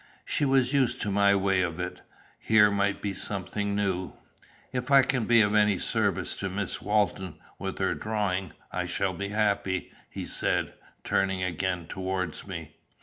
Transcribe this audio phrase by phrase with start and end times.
[0.25, 2.01] She was used to my way of it:
[2.39, 4.13] here might be something new.
[4.73, 9.13] "If I can be of any service to Miss Walton with her drawing, I shall
[9.13, 12.77] be happy," he said, turning again towards me.